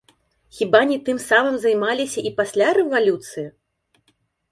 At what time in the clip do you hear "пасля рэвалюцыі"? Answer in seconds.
2.39-3.45